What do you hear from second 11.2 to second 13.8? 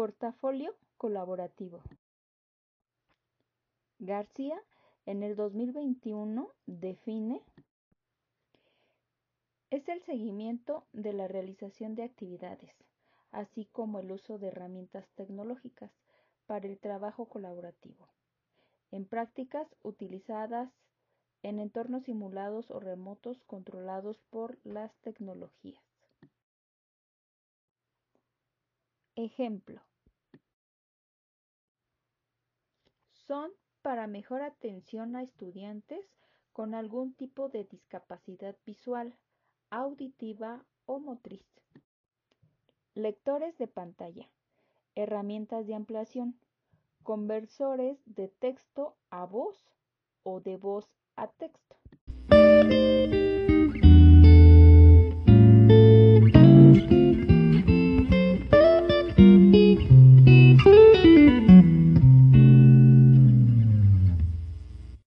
realización de actividades, así